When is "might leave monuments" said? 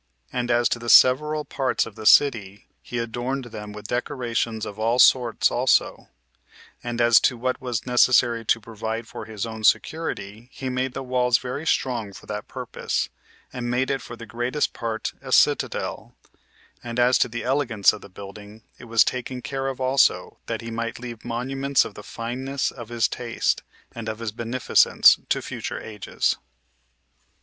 20.71-21.85